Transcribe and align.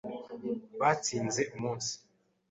Batsinze 0.79 1.41
umunsi. 1.55 1.93